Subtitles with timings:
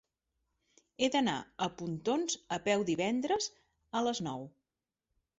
[0.99, 3.49] He d'anar a Pontons a peu divendres
[3.99, 4.47] a les nou.